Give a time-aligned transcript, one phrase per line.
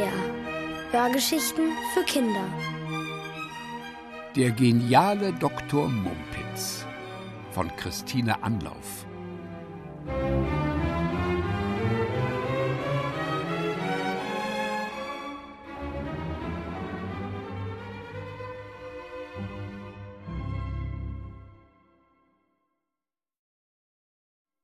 [0.00, 0.92] SWR.
[0.92, 2.44] Hörgeschichten für Kinder.
[4.34, 5.88] Der geniale Dr.
[5.88, 6.86] Mumpitz
[7.50, 9.06] von Christine Anlauf.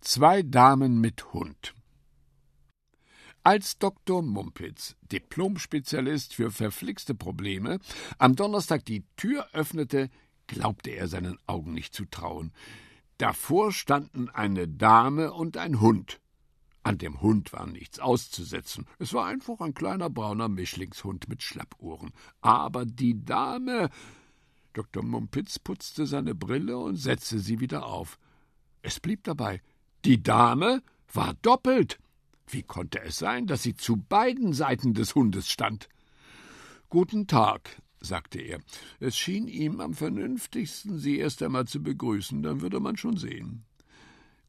[0.00, 1.74] Zwei Damen mit Hund.
[3.46, 4.22] Als Dr.
[4.22, 7.78] Mumpitz, Diplomspezialist für verflixte Probleme,
[8.16, 10.08] am Donnerstag die Tür öffnete,
[10.46, 12.52] glaubte er seinen Augen nicht zu trauen.
[13.18, 16.20] Davor standen eine Dame und ein Hund.
[16.84, 18.86] An dem Hund war nichts auszusetzen.
[18.98, 22.12] Es war einfach ein kleiner brauner Mischlingshund mit Schlappohren.
[22.40, 23.90] Aber die Dame.
[24.72, 25.04] Dr.
[25.04, 28.18] Mumpitz putzte seine Brille und setzte sie wieder auf.
[28.80, 29.60] Es blieb dabei.
[30.06, 31.98] Die Dame war doppelt.
[32.46, 35.88] Wie konnte es sein, dass sie zu beiden Seiten des Hundes stand?
[36.88, 38.60] Guten Tag, sagte er.
[39.00, 43.64] Es schien ihm am vernünftigsten, sie erst einmal zu begrüßen, dann würde man schon sehen.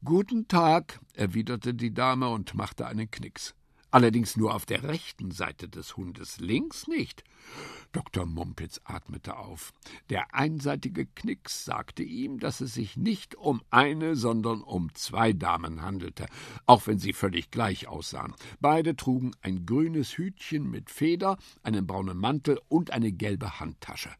[0.04, 3.54] Guten Tag, erwiderte die Dame und machte einen Knicks
[3.96, 7.24] allerdings nur auf der rechten Seite des Hundes, links nicht.
[7.92, 8.26] Dr.
[8.26, 9.72] Mumpitz atmete auf.
[10.10, 15.80] Der einseitige Knicks sagte ihm, dass es sich nicht um eine, sondern um zwei Damen
[15.80, 16.26] handelte,
[16.66, 18.34] auch wenn sie völlig gleich aussahen.
[18.60, 24.10] Beide trugen ein grünes Hütchen mit Feder, einen braunen Mantel und eine gelbe Handtasche.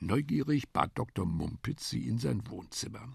[0.00, 1.24] Neugierig bat Dr.
[1.24, 3.08] Mumpitz sie in sein Wohnzimmer.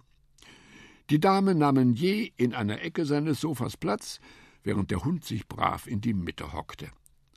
[1.11, 4.19] Die Damen nahmen je in einer Ecke seines Sofas Platz,
[4.67, 6.89] während der Hund sich brav in die Mitte hockte.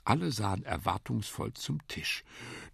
[0.02, 2.24] Alle sahen erwartungsvoll zum Tisch.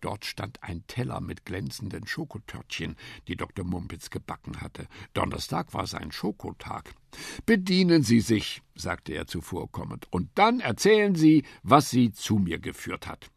[0.01, 2.97] Dort stand ein Teller mit glänzenden Schokotörtchen,
[3.29, 3.67] die Dr.
[3.67, 4.89] Mumpitz gebacken hatte.
[5.13, 6.95] Donnerstag war sein Schokotag.
[7.45, 13.07] Bedienen Sie sich, sagte er zuvorkommend, und dann erzählen Sie, was Sie zu mir geführt
[13.07, 13.31] hat.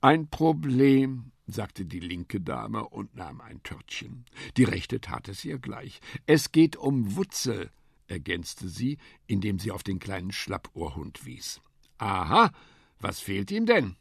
[0.00, 4.26] Ein Problem, sagte die linke Dame und nahm ein Törtchen.
[4.56, 6.00] Die rechte tat es ihr gleich.
[6.26, 7.72] Es geht um Wutzel,
[8.10, 11.60] ergänzte sie, indem sie auf den kleinen Schlappohrhund wies.
[11.98, 12.50] Aha,
[12.98, 13.96] was fehlt ihm denn?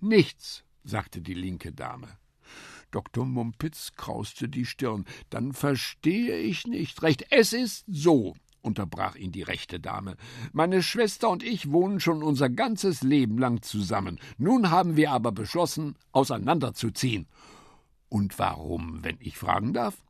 [0.00, 2.18] Nichts, sagte die linke Dame.
[2.90, 3.26] Dr.
[3.26, 5.04] Mumpitz krauste die Stirn.
[5.30, 7.26] Dann verstehe ich nicht recht.
[7.30, 10.16] Es ist so, unterbrach ihn die rechte Dame.
[10.52, 14.18] Meine Schwester und ich wohnen schon unser ganzes Leben lang zusammen.
[14.38, 17.26] Nun haben wir aber beschlossen, auseinanderzuziehen.
[18.08, 20.02] Und warum, wenn ich fragen darf?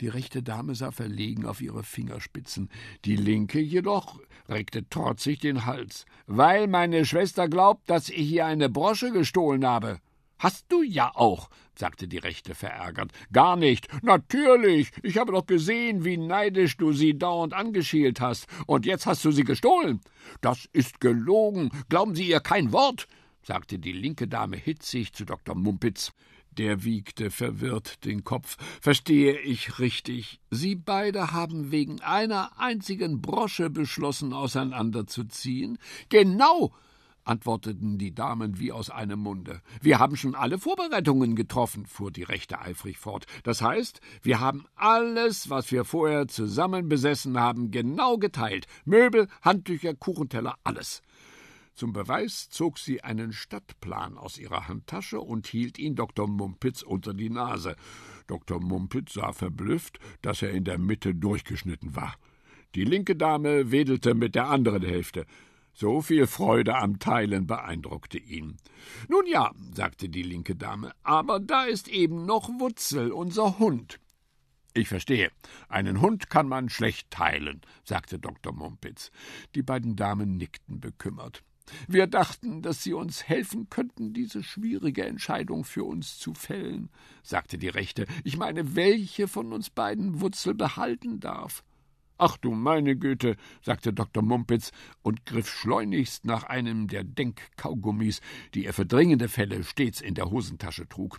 [0.00, 2.70] Die rechte Dame sah verlegen auf ihre Fingerspitzen,
[3.04, 6.06] die linke jedoch reckte trotzig den Hals.
[6.26, 9.98] Weil meine Schwester glaubt, dass ich ihr eine Brosche gestohlen habe.
[10.42, 13.12] Hast du ja auch, sagte die Rechte verärgert.
[13.32, 13.86] Gar nicht.
[14.02, 14.90] Natürlich.
[15.04, 18.48] Ich habe doch gesehen, wie neidisch du sie dauernd angeschielt hast.
[18.66, 20.00] Und jetzt hast du sie gestohlen.
[20.40, 21.70] Das ist gelogen.
[21.88, 23.06] Glauben Sie ihr kein Wort,
[23.44, 25.54] sagte die linke Dame hitzig zu Dr.
[25.54, 26.10] Mumpitz.
[26.58, 28.56] Der wiegte verwirrt den Kopf.
[28.80, 30.40] Verstehe ich richtig?
[30.50, 35.78] Sie beide haben wegen einer einzigen Brosche beschlossen, auseinanderzuziehen?
[36.10, 36.72] Genau,
[37.24, 39.62] antworteten die Damen wie aus einem Munde.
[39.80, 43.26] Wir haben schon alle Vorbereitungen getroffen, fuhr die Rechte eifrig fort.
[43.44, 48.66] Das heißt, wir haben alles, was wir vorher zusammen besessen haben, genau geteilt.
[48.84, 51.02] Möbel, Handtücher, Kuchenteller, alles.
[51.74, 56.28] Zum Beweis zog sie einen Stadtplan aus ihrer Handtasche und hielt ihn Dr.
[56.28, 57.76] Mumpitz unter die Nase.
[58.26, 58.60] Dr.
[58.60, 62.16] Mumpitz sah verblüfft, dass er in der Mitte durchgeschnitten war.
[62.74, 65.26] Die linke Dame wedelte mit der anderen Hälfte.
[65.74, 68.58] So viel Freude am Teilen beeindruckte ihn.
[69.08, 73.98] Nun ja, sagte die linke Dame, aber da ist eben noch Wutzel, unser Hund.
[74.74, 75.30] Ich verstehe.
[75.68, 78.52] Einen Hund kann man schlecht teilen, sagte Dr.
[78.52, 79.10] Mumpitz.
[79.54, 81.42] Die beiden Damen nickten bekümmert.
[81.88, 86.90] Wir dachten, dass Sie uns helfen könnten, diese schwierige Entscheidung für uns zu fällen,
[87.22, 88.06] sagte die Rechte.
[88.24, 91.62] Ich meine, welche von uns beiden Wutzel behalten darf.
[92.18, 94.22] Ach du meine Güte, sagte Dr.
[94.22, 94.70] Mumpitz
[95.02, 98.20] und griff schleunigst nach einem der Denkkaugummis,
[98.54, 101.18] die er für dringende Fälle stets in der Hosentasche trug.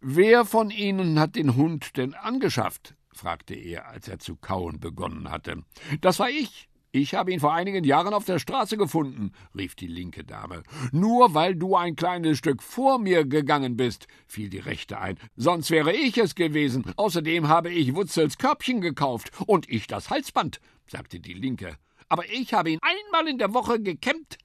[0.00, 2.94] Wer von Ihnen hat den Hund denn angeschafft?
[3.12, 5.62] fragte er, als er zu kauen begonnen hatte.
[6.00, 9.86] Das war ich, ich habe ihn vor einigen Jahren auf der Straße gefunden, rief die
[9.86, 10.64] linke Dame.
[10.90, 15.16] Nur weil du ein kleines Stück vor mir gegangen bist, fiel die rechte ein.
[15.36, 16.84] Sonst wäre ich es gewesen.
[16.96, 21.76] Außerdem habe ich Wutzels Körbchen gekauft und ich das Halsband, sagte die linke.
[22.08, 24.38] Aber ich habe ihn einmal in der Woche gekämmt,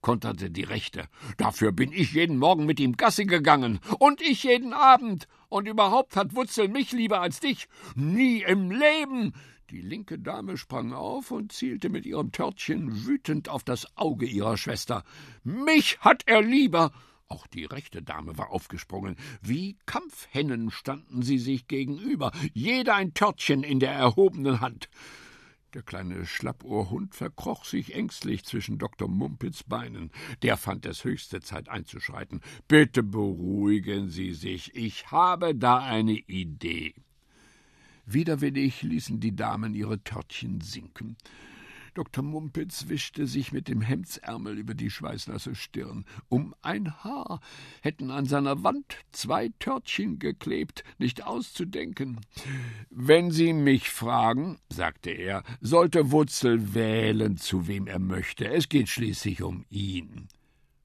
[0.00, 1.04] konterte die rechte.
[1.36, 5.28] Dafür bin ich jeden Morgen mit ihm Gassi gegangen und ich jeden Abend.
[5.50, 7.68] Und überhaupt hat Wutzel mich lieber als dich.
[7.94, 9.34] Nie im Leben.
[9.70, 14.56] Die linke Dame sprang auf und zielte mit ihrem Törtchen wütend auf das Auge ihrer
[14.56, 15.04] Schwester.
[15.44, 16.90] Mich hat er lieber!
[17.28, 19.14] Auch die rechte Dame war aufgesprungen.
[19.40, 24.88] Wie Kampfhennen standen sie sich gegenüber, jeder ein Törtchen in der erhobenen Hand.
[25.72, 29.06] Der kleine Schlappohrhund verkroch sich ängstlich zwischen Dr.
[29.06, 30.10] Mumpitz Beinen.
[30.42, 32.40] Der fand es höchste Zeit einzuschreiten.
[32.66, 36.92] Bitte beruhigen Sie sich, ich habe da eine Idee.
[38.12, 41.16] Widerwillig ließen die Damen ihre Törtchen sinken.
[41.94, 42.22] Dr.
[42.22, 46.04] Mumpitz wischte sich mit dem Hemdsärmel über die schweißnasse Stirn.
[46.28, 47.40] Um ein Haar
[47.82, 52.20] hätten an seiner Wand zwei Törtchen geklebt, nicht auszudenken.
[52.90, 58.48] Wenn Sie mich fragen, sagte er, sollte Wutzel wählen, zu wem er möchte.
[58.48, 60.28] Es geht schließlich um ihn.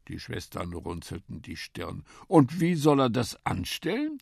[0.07, 2.04] Die Schwestern runzelten die Stirn.
[2.28, 4.19] Und wie soll er das anstellen?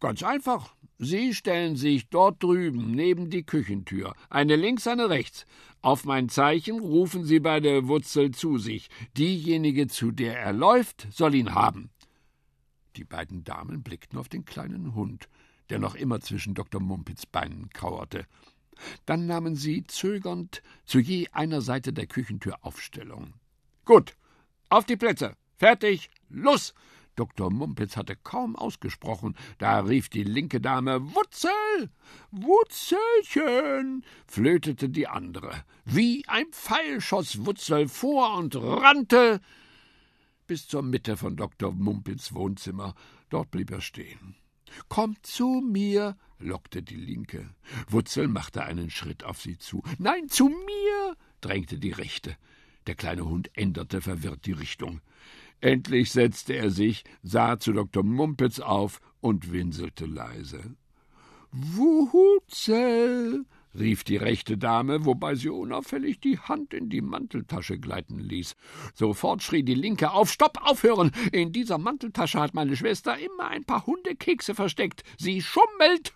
[0.00, 0.74] Ganz einfach.
[0.98, 5.44] Sie stellen sich dort drüben neben die Küchentür, eine links, eine rechts.
[5.82, 8.88] Auf mein Zeichen rufen Sie bei der Wurzel zu sich.
[9.16, 11.90] Diejenige, zu der er läuft, soll ihn haben.
[12.96, 15.28] Die beiden Damen blickten auf den kleinen Hund,
[15.68, 16.80] der noch immer zwischen Dr.
[16.80, 18.26] Mumpitz Beinen kauerte.
[19.04, 23.34] Dann nahmen sie zögernd zu je einer Seite der Küchentür Aufstellung.
[23.84, 24.16] Gut,
[24.68, 25.36] auf die Plätze.
[25.56, 26.10] Fertig.
[26.28, 26.74] Los.
[27.16, 27.52] Dr.
[27.52, 31.90] Mumpitz hatte kaum ausgesprochen, da rief die linke Dame Wutzel.
[32.32, 34.04] Wutzelchen.
[34.26, 35.64] flötete die andere.
[35.84, 39.40] Wie ein Pfeil schoss Wutzel vor und rannte
[40.46, 41.72] bis zur Mitte von Dr.
[41.72, 42.94] Mumpitz Wohnzimmer.
[43.30, 44.36] Dort blieb er stehen.
[44.88, 47.54] Komm zu mir, lockte die Linke.
[47.88, 49.82] Wutzel machte einen Schritt auf sie zu.
[49.98, 52.36] Nein, zu mir, drängte die Rechte.
[52.86, 55.00] Der kleine Hund änderte verwirrt die Richtung.
[55.60, 58.02] Endlich setzte er sich, sah zu Dr.
[58.02, 60.76] Mumpitz auf und winselte leise.
[61.52, 63.46] Wuhutzel,
[63.78, 68.56] rief die rechte Dame, wobei sie unauffällig die Hand in die Manteltasche gleiten ließ.
[68.94, 71.12] Sofort schrie die linke auf Stopp, aufhören.
[71.32, 75.02] In dieser Manteltasche hat meine Schwester immer ein paar Hundekekse versteckt.
[75.16, 76.14] Sie schummelt.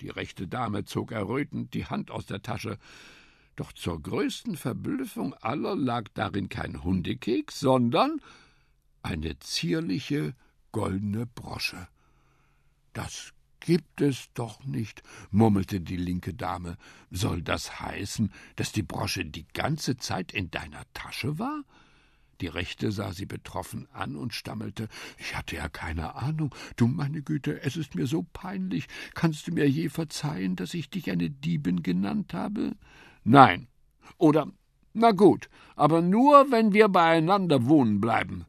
[0.00, 2.78] Die rechte Dame zog errötend die Hand aus der Tasche.
[3.60, 8.22] Doch zur größten Verblüffung aller lag darin kein Hundekeks, sondern
[9.02, 10.34] eine zierliche
[10.72, 11.86] goldene Brosche.
[12.94, 16.78] Das gibt es doch nicht, murmelte die linke Dame.
[17.10, 21.64] Soll das heißen, dass die Brosche die ganze Zeit in deiner Tasche war?
[22.40, 26.54] Die Rechte sah sie betroffen an und stammelte Ich hatte ja keine Ahnung.
[26.76, 28.86] Du meine Güte, es ist mir so peinlich.
[29.12, 32.74] Kannst du mir je verzeihen, dass ich dich eine Diebin genannt habe?
[33.24, 33.68] Nein.
[34.18, 34.46] Oder
[34.92, 38.46] na gut, aber nur, wenn wir beieinander wohnen bleiben.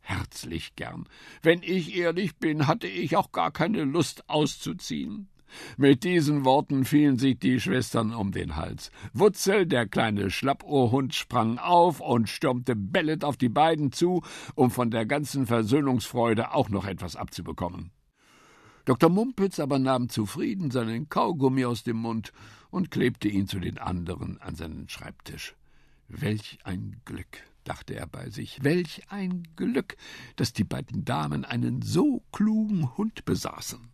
[0.00, 1.08] Herzlich gern.
[1.42, 5.28] Wenn ich ehrlich bin, hatte ich auch gar keine Lust auszuziehen.
[5.76, 8.90] Mit diesen Worten fielen sich die Schwestern um den Hals.
[9.12, 14.22] Wutzel, der kleine Schlappohrhund, sprang auf und stürmte bellend auf die beiden zu,
[14.54, 17.90] um von der ganzen Versöhnungsfreude auch noch etwas abzubekommen.
[18.84, 19.10] Dr.
[19.10, 22.32] Mumpitz aber nahm zufrieden seinen Kaugummi aus dem Mund
[22.70, 25.54] und klebte ihn zu den anderen an seinen Schreibtisch.
[26.08, 29.96] Welch ein Glück, dachte er bei sich, welch ein Glück,
[30.36, 33.90] dass die beiden Damen einen so klugen Hund besaßen.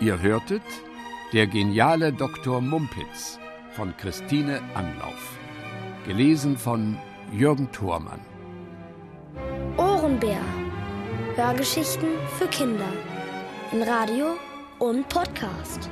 [0.00, 0.62] Ihr hörtet
[1.34, 2.60] Der geniale Dr.
[2.60, 3.40] Mumpitz
[3.72, 5.36] von Christine Anlauf.
[6.06, 6.96] Gelesen von
[7.32, 8.20] Jürgen Thormann.
[9.76, 10.38] Ohrenbär.
[11.34, 12.06] Hörgeschichten
[12.38, 12.86] für Kinder.
[13.72, 14.36] In Radio
[14.78, 15.90] und Podcast.